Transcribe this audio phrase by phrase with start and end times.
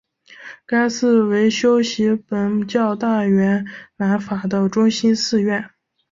[0.65, 3.63] 该寺为修习苯教大圆
[3.97, 5.69] 满法的中心寺院。